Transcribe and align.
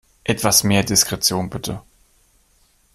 Etwas 0.23 0.63
mehr 0.63 0.81
Diskretion, 0.83 1.51
bitte! 1.51 1.83